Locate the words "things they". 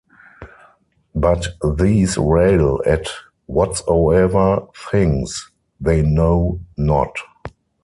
4.89-6.01